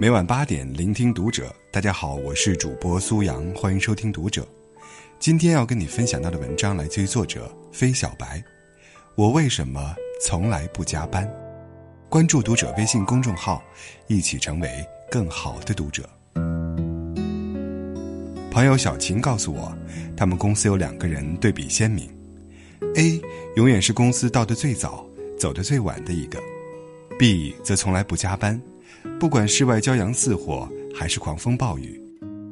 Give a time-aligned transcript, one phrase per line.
[0.00, 1.52] 每晚八点，聆听读者。
[1.72, 4.46] 大家好，我是主播苏阳，欢迎收听读者。
[5.18, 8.40] 今天要跟你分享到的文章来自于作者飞小白。
[9.16, 9.92] 我为什么
[10.24, 11.28] 从来不加班？
[12.08, 13.60] 关注读者微信公众号，
[14.06, 14.70] 一起成为
[15.10, 16.08] 更好的读者。
[18.52, 19.76] 朋友小琴告诉我，
[20.16, 22.08] 他们公司有两个人对比鲜明
[22.94, 23.20] ：A
[23.56, 25.04] 永远是公司到的最早、
[25.36, 26.40] 走的最晚的一个
[27.18, 28.62] ；B 则从来不加班，
[29.18, 32.00] 不管室外骄阳似火还是狂风暴雨，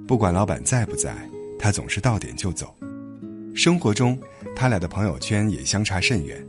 [0.06, 1.14] 不管老板在不在，
[1.59, 2.74] 他总是到点就走。
[3.54, 4.18] 生活中，
[4.54, 6.45] 他俩的朋友圈也相差甚远。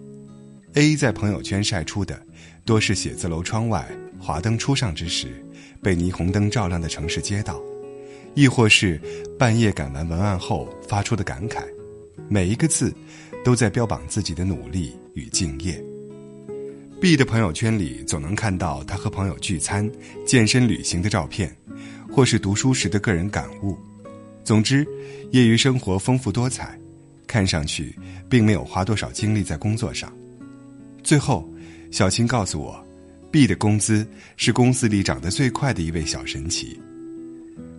[0.73, 2.21] A 在朋友圈晒出的，
[2.65, 3.87] 多是写字楼窗外
[4.19, 5.27] 华灯初上之时，
[5.81, 7.61] 被霓虹灯照亮的城市街道。
[8.35, 9.01] 亦或是
[9.39, 11.63] 半夜赶完文案后发出的感慨，
[12.29, 12.93] 每一个字
[13.43, 15.83] 都在标榜自己的努力与敬业。
[16.99, 19.87] B 的朋友圈里总能看到他和朋友聚餐、
[20.25, 21.55] 健身、旅行的照片，
[22.11, 23.77] 或是读书时的个人感悟。
[24.43, 24.83] 总之，
[25.29, 26.75] 业余生活丰富多彩，
[27.27, 27.95] 看上去
[28.27, 30.11] 并没有花多少精力在工作上。
[31.03, 31.47] 最后，
[31.91, 32.83] 小青告诉我
[33.29, 36.79] ，B 的工资是公司里涨得最快的一位小神奇。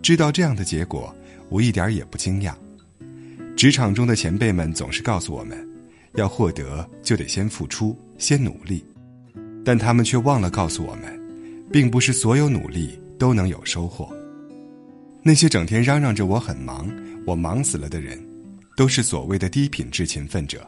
[0.01, 1.13] 知道这样的结果，
[1.49, 2.53] 我一点也不惊讶。
[3.57, 5.67] 职场中的前辈们总是告诉我们，
[6.13, 8.81] 要获得就得先付出，先努力。
[9.69, 11.15] 但他们却忘了告诉我们，
[11.71, 14.11] 并不是所有努力都能有收获。
[15.21, 16.91] 那些整天嚷嚷着我很忙，
[17.23, 18.19] 我忙死了的人，
[18.75, 20.67] 都是所谓的低品质勤奋者。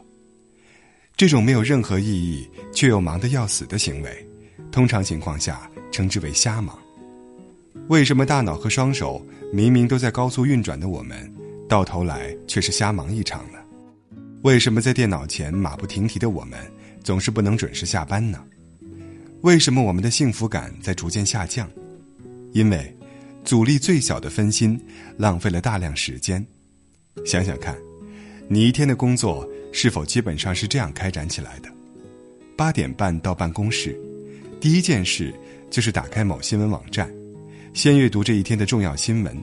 [1.16, 4.24] 这种没有任何意义却又忙得要死的行为，
[4.70, 6.78] 通常情况下称之为瞎忙。
[7.88, 9.20] 为什么大脑和双手
[9.52, 11.28] 明明都在高速运转的我们，
[11.68, 13.58] 到头来却是瞎忙一场呢？
[14.42, 16.56] 为什么在电脑前马不停蹄的我们，
[17.02, 18.38] 总是不能准时下班呢？
[19.42, 21.68] 为什么我们的幸福感在逐渐下降？
[22.52, 22.96] 因为
[23.44, 24.80] 阻力最小的分心，
[25.16, 26.44] 浪费了大量时间。
[27.26, 27.76] 想想看，
[28.46, 31.68] 你一天的工作是否基本上是这样开展起来的？
[32.56, 33.98] 八点半到办公室，
[34.60, 35.34] 第一件事
[35.72, 37.12] 就是打开某新闻网站。
[37.74, 39.36] 先阅读这一天的重要新闻，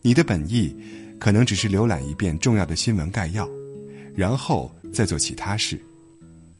[0.00, 0.74] 你的本意
[1.20, 3.46] 可能只是浏览一遍重要的新闻概要，
[4.14, 5.78] 然后再做其他事，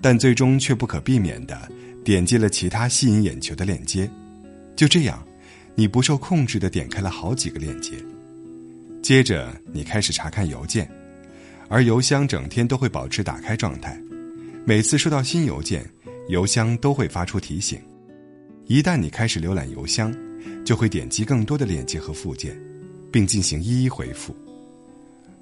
[0.03, 1.73] 但最终却不可避免的
[2.07, 4.09] 点击了其他吸引眼球的链接。
[4.77, 5.27] 就这样，
[5.75, 7.95] 你不受控制的点开了好几个链接。
[9.03, 10.89] 接着，你开始查看邮件，
[11.69, 14.01] 而邮箱整天都会保持打开状态，
[14.65, 15.85] 每次收到新邮件，
[16.29, 17.81] 邮箱都会发出提醒。
[18.67, 20.15] 一旦你开始浏览邮箱，
[20.65, 22.57] 就会点击更多的链接和附件，
[23.11, 24.33] 并进行一一回复。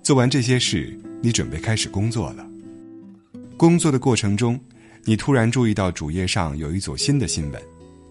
[0.03, 2.47] 做完这些事，你准备开始工作了。
[3.59, 4.59] 工作的过程中，
[5.07, 7.63] 你突然注意到主页上有一组新的新闻，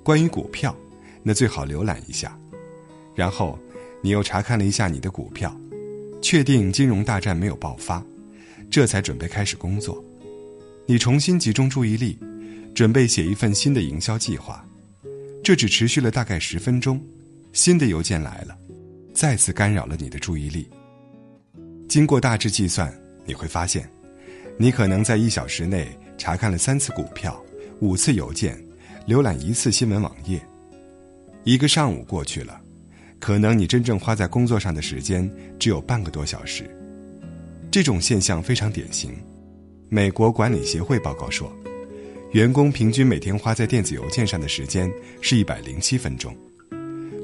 [0.04, 0.76] 关于股票，
[1.24, 2.38] 那最好浏览一下。
[3.16, 3.58] 然后，
[4.02, 5.56] 你又查看了一下你的股票，
[6.22, 8.04] 确定金融大战没有爆发，
[8.70, 10.04] 这才准备开始工作。
[10.86, 12.20] 你重新集中注意力，
[12.76, 14.64] 准备写一份新的营销计划。
[15.44, 17.02] 这只持续了大概十分钟，
[17.54, 18.56] 新的邮件来了，
[19.14, 20.70] 再次干扰了你的注意力。
[21.90, 22.94] 经过大致计算，
[23.26, 23.90] 你会发现，
[24.58, 25.88] 你可能在一小时内
[26.18, 27.44] 查看了三次股票、
[27.80, 28.58] 五次邮件、
[29.08, 30.42] 浏览一次新闻网页。
[31.44, 32.60] 一个上午过去了，
[33.20, 35.30] 可能你真正花在工作上的时间
[35.60, 36.70] 只有半个多小时。
[37.72, 39.14] 这种现象非常典型。
[39.90, 41.52] 美国管理协会报告说。
[42.34, 44.92] 员工平均每天花在电子邮件上的时间
[45.22, 46.36] 是一百零七分钟。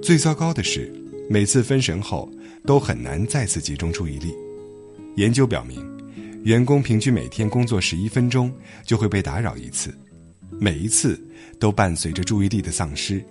[0.03, 0.94] 最糟糕的是，
[1.27, 2.31] 每次分神后
[2.63, 4.35] 都很难再次集中注意力。
[5.16, 5.83] 研究表明，
[6.44, 8.51] 员工平均每天工作十一分钟
[8.85, 9.94] 就会被打扰一次，
[10.59, 11.22] 每一次
[11.59, 13.23] 都伴随着注意力的丧失，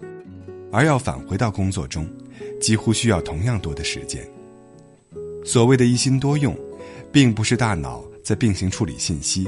[0.70, 2.08] 而要返回到工作中，
[2.60, 4.26] 几乎需要同样多的时间。
[5.44, 6.56] 所谓的一心多用，
[7.10, 9.46] 并不是大脑在并行处理信息。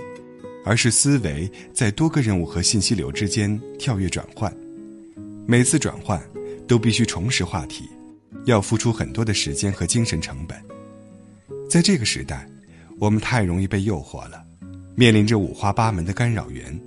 [0.62, 4.54] 而是思维在多个任务和信息流之间跳跃转换，
[5.47, 6.22] 每次转换
[6.68, 7.89] 都必须重拾话题，
[8.45, 10.63] 要付出很多的时间和精神成本。
[11.66, 12.47] 在这个时代，
[13.01, 14.45] 我们太容易被诱惑了，
[14.95, 16.79] 面临着五花八门的干扰源，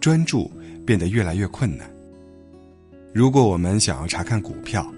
[0.00, 0.50] 专注
[0.86, 1.90] 变得越来越困难。
[3.12, 4.90] 如果我们想要查看股票，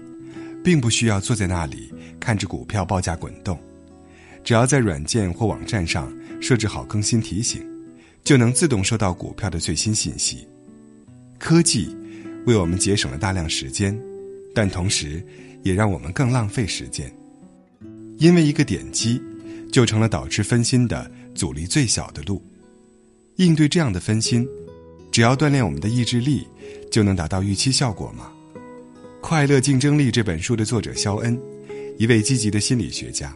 [0.63, 3.59] 并不需要坐在那里看着股票报价滚动，
[4.43, 7.67] 只要在软件或网站上设置好更新提醒。
[8.21, 10.45] 就能自动收到股票的最新信息。
[11.39, 11.97] 科技
[12.45, 13.97] 为我们节省了大量时间，
[14.53, 15.25] 但同时
[15.63, 17.11] 也让我们更浪费时间。
[18.17, 19.19] 因为一个点击，
[19.71, 22.41] 就成了导致分心的阻力最小的路。
[23.37, 24.47] 应对这样的分心，
[25.11, 26.47] 只要锻炼我们的意志力，
[26.91, 28.31] 就能达到预期效果吗？
[29.21, 31.39] 快乐竞争力》这本书的作者肖恩，
[31.97, 33.35] 一位积极的心理学家，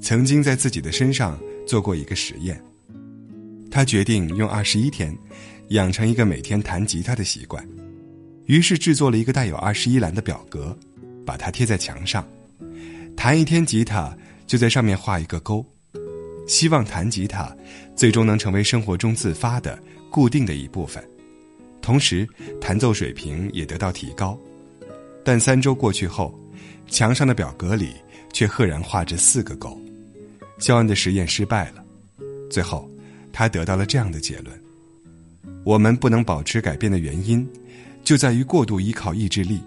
[0.00, 2.60] 曾经在自己的身上做过一个实验。
[3.70, 5.16] 他决定用二十一天，
[5.68, 7.64] 养成一个每天弹吉他的习惯，
[8.46, 10.76] 于是制作了一个带有二十一栏的表格，
[11.26, 12.26] 把它贴在墙上，
[13.14, 14.16] 弹一天吉他
[14.48, 15.64] 就在上面画一个勾，
[16.48, 17.56] 希望弹吉他
[17.94, 19.78] 最终能成为生活中自发的
[20.10, 21.06] 固定的一部分，
[21.80, 22.26] 同时
[22.60, 24.36] 弹奏水平也得到提高。
[25.22, 26.36] 但三周过去后，
[26.88, 27.92] 墙上的表格里
[28.32, 29.78] 却赫然画着四个勾，
[30.58, 31.84] 肖恩的实验失败了，
[32.50, 32.90] 最后。
[33.30, 34.60] 他得到了这样的结论：
[35.62, 37.48] 我们不能保持改变的原因，
[38.02, 39.60] 就在于过度依靠意志力，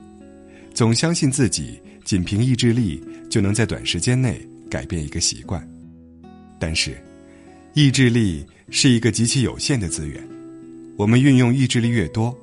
[0.74, 5.62] 总相信自己仅凭意志力就能在短时间内改变一个习惯。
[6.60, 6.98] 但是，
[7.76, 10.28] 意志力是一个极其有限的资源，
[10.98, 12.36] 我们运用意志力越多，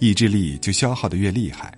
[0.00, 1.72] 意志力就消耗的越厉害。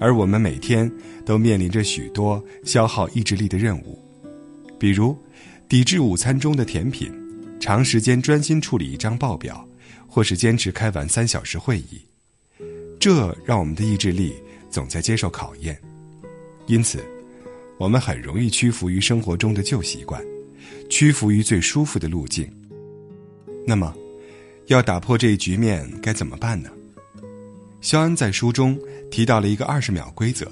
[0.00, 0.90] 而我们每天
[1.24, 3.96] 都面临着许多消耗意志力的任务，
[4.78, 5.16] 比如
[5.68, 7.12] 抵制午餐中的甜品。
[7.60, 9.64] 长时间专心处理一张报表，
[10.08, 12.02] 或是坚持开完三小时会议，
[12.98, 14.34] 这让我们的意志力
[14.68, 15.80] 总在接受考验。
[16.66, 17.04] 因此，
[17.78, 20.22] 我们很容易屈服于生活中的旧习惯，
[20.88, 22.48] 屈服于最舒服的路径。
[23.66, 23.94] 那么，
[24.66, 26.70] 要打破这一局面该怎么办呢？
[27.80, 28.78] 肖恩在书中
[29.10, 30.50] 提到了一个二十秒规则，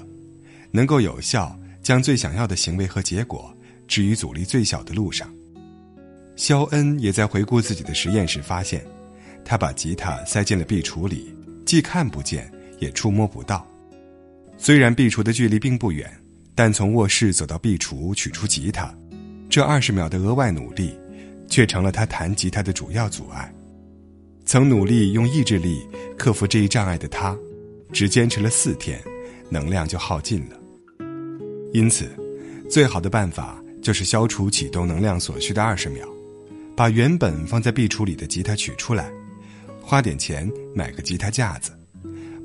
[0.71, 3.55] 能够有效将最想要的行为和结果
[3.87, 5.33] 置于阻力最小的路上。
[6.35, 8.85] 肖恩也在回顾自己的实验时发现，
[9.45, 11.33] 他把吉他塞进了壁橱里，
[11.65, 13.65] 既看不见，也触摸不到。
[14.57, 16.11] 虽然壁橱的距离并不远，
[16.63, 18.95] 但从卧室走到壁橱取出吉他，
[19.49, 20.95] 这二十秒的额外努力，
[21.47, 23.51] 却成了他弹吉他的主要阻碍。
[24.45, 25.81] 曾努力用意志力
[26.15, 27.35] 克服这一障碍的他，
[27.91, 29.01] 只坚持了四天，
[29.49, 30.59] 能量就耗尽了。
[31.73, 32.11] 因此，
[32.69, 36.07] 最好的办法就是消除启动能量所需的二十秒。
[36.77, 39.11] 把原本放在壁橱里的吉他取出来，
[39.81, 41.71] 花点钱买个吉他架子，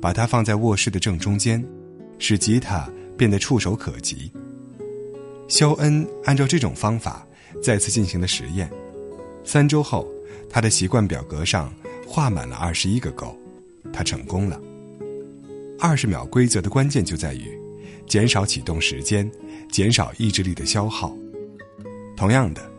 [0.01, 1.63] 把它放在卧室的正中间，
[2.17, 4.31] 使吉他变得触手可及。
[5.47, 7.25] 肖恩按照这种方法
[7.63, 8.69] 再次进行了实验，
[9.43, 10.07] 三周后，
[10.49, 11.73] 他的习惯表格上
[12.05, 13.35] 画满了二十一个勾，
[13.91, 14.61] 他成功了。
[15.79, 17.57] 二十秒规则的关键就在于
[18.05, 19.29] 减少启动时间，
[19.71, 21.15] 减少意志力的消耗。
[22.15, 22.71] 同样的。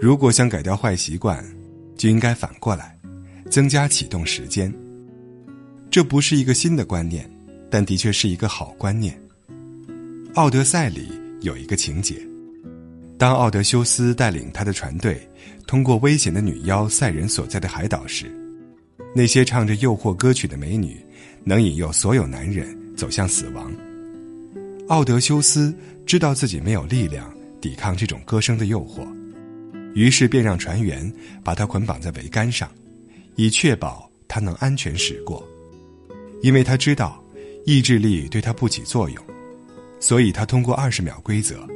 [0.00, 1.44] 如果想改掉坏习惯，
[1.96, 2.98] 就应该反过来，
[3.48, 4.72] 增加启动时间。
[5.90, 7.30] 这不是一个新的观念，
[7.70, 9.14] 但的确是一个好观念。
[10.34, 11.08] 《奥德赛》里
[11.42, 12.16] 有一个情节：
[13.18, 15.20] 当奥德修斯带领他的船队
[15.66, 18.34] 通过危险的女妖赛人所在的海岛时，
[19.14, 21.04] 那些唱着诱惑歌曲的美女
[21.44, 23.70] 能引诱所有男人走向死亡。
[24.88, 25.74] 奥德修斯
[26.06, 27.30] 知道自己没有力量
[27.60, 29.06] 抵抗这种歌声的诱惑。
[29.94, 31.12] 于是便让船员
[31.44, 32.70] 把他捆绑在桅杆上，
[33.36, 35.46] 以确保他能安全驶过。
[36.40, 37.22] 因为他知道
[37.66, 39.22] 意志力对他不起作用，
[40.02, 41.66] 所以他通过二十秒规则，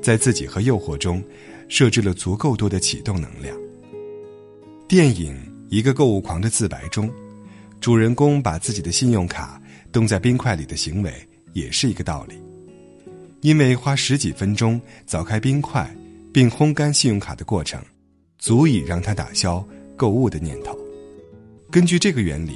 [0.00, 1.20] 在自己和诱惑中
[1.68, 3.56] 设置了足够多的启动能量。
[4.86, 5.34] 电影
[5.70, 7.10] 《一个购物狂的自白》中，
[7.80, 9.60] 主人公把自己的信用卡
[9.90, 11.12] 冻在冰块里的行为
[11.54, 12.34] 也是一个道理，
[13.40, 15.90] 因为花十几分钟凿开冰块。
[16.32, 17.82] 并烘干信用卡的过程，
[18.38, 20.78] 足以让他打消购物的念头。
[21.72, 22.52] 根据这个原理，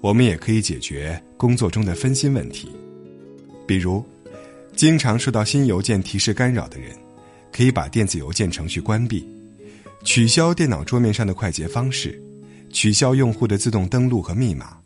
[0.00, 2.68] 我们也可以解决工作中的分心问题。
[3.64, 4.04] 比如，
[4.74, 6.90] 经常受到新邮件提示干扰的人，
[7.52, 9.26] 可以把电子邮件程序关闭，
[10.04, 12.20] 取消电脑桌面上的快捷方式，
[12.70, 14.76] 取消用户的自动登录和密码。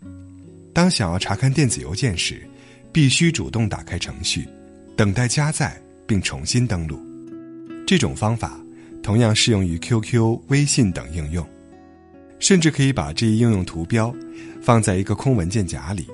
[0.72, 2.46] 当想要查看电子邮件时，
[2.92, 4.46] 必须主动打开程序，
[4.96, 7.00] 等待加载并重新登录。
[7.86, 8.60] 这种方法
[9.02, 11.46] 同样适用于 QQ、微信等应用，
[12.38, 14.14] 甚至可以把这一应用图标
[14.60, 16.06] 放在一个空文件夹里，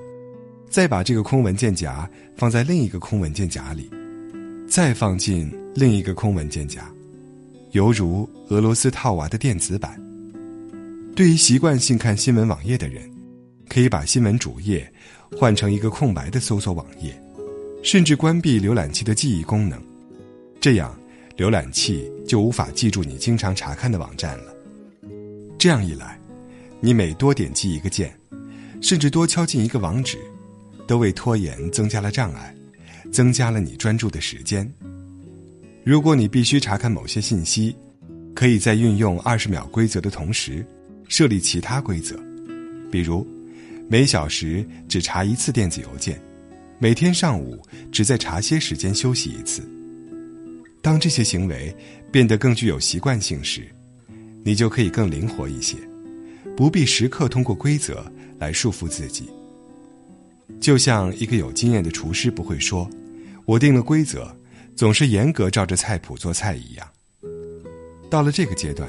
[0.73, 3.91] 再把这个空文件夹放在另一个空文件夹里，
[4.67, 6.91] 再放进另一个空文件夹，
[7.73, 10.01] 犹如俄罗斯套娃的电子版。
[11.15, 13.03] 对于习惯性看新闻网页的人，
[13.69, 14.91] 可以把新闻主页
[15.37, 17.23] 换成一个空白的搜索网页，
[17.83, 19.79] 甚至关闭浏览器的记忆功能，
[20.59, 20.99] 这样。
[21.37, 24.55] 浏览器就无法记住你经常查看的网站了。
[25.59, 26.21] 这样一来，
[26.81, 28.15] 你每多点击一个键，
[28.83, 30.19] 甚至多敲进一个网址，
[30.87, 32.55] 都为拖延增加了障碍，
[33.11, 34.71] 增加了你专注的时间。
[35.85, 37.75] 如果你必须查看某些信息，
[38.35, 40.65] 可以在运用二十秒规则的同时，
[41.09, 42.17] 设立其他规则，
[42.91, 43.27] 比如
[43.89, 46.21] 每小时只查一次电子邮件，
[46.79, 47.61] 每天上午
[47.91, 49.63] 只在茶歇时间休息一次。
[50.81, 51.75] 当这些行为
[52.11, 53.69] 变得更具有习惯性时，
[54.45, 55.77] 你就可以更灵活一些，
[56.57, 58.05] 不必时刻通过规则
[58.39, 59.29] 来束缚自己。
[60.61, 62.89] 就像一个有经验的厨师不会说
[63.45, 64.35] ：“我定了规则，
[64.77, 66.89] 总是严格照着菜谱做菜一样。”
[68.09, 68.89] 到了这个阶段，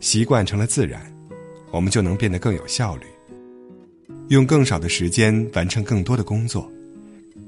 [0.00, 1.00] 习惯成了自然，
[1.70, 3.06] 我们就能变得更有效率，
[4.28, 6.70] 用更少的时间完成更多的工作，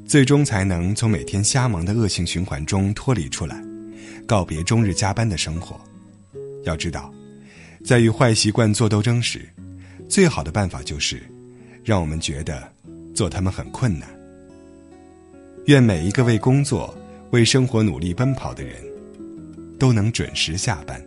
[0.07, 3.62] 最终才能从每天瞎忙的恶性循环中脱离出来，
[4.26, 5.81] 告别终日加班的生活。
[6.64, 7.12] 要知道，
[7.83, 9.49] 在与坏习惯做斗争时，
[10.09, 11.23] 最好的办法就是，
[11.83, 12.71] 让我们觉得
[13.19, 14.09] 做他们很困难。
[15.67, 16.97] 愿每一个为工作、
[17.33, 18.89] 为生活努力奔跑的人。
[19.79, 21.01] 都能准时下班。